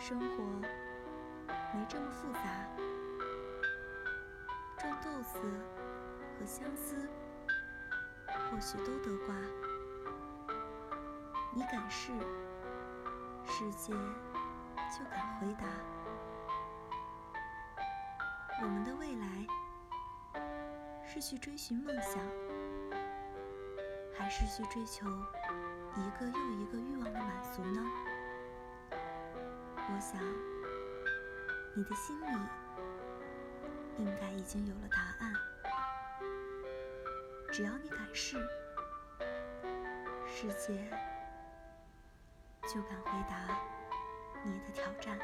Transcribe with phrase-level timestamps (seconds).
[0.00, 0.42] 生活
[1.74, 2.40] 没这么复杂，
[4.78, 5.38] 种豆子
[6.38, 7.06] 和相思
[8.26, 9.34] 或许都得挂。
[11.52, 12.12] 你敢试，
[13.44, 15.66] 世界就敢回答。
[18.62, 19.46] 我们的未来
[21.04, 22.22] 是去追寻梦想，
[24.16, 25.06] 还是去追求
[25.94, 27.84] 一个又一个欲望的满足呢？
[29.92, 30.22] 我想，
[31.74, 32.26] 你的心里
[33.98, 35.34] 应该已经有了答案。
[37.52, 38.38] 只要你敢试，
[40.26, 40.88] 世界
[42.72, 43.60] 就敢回答
[44.44, 45.18] 你的挑战。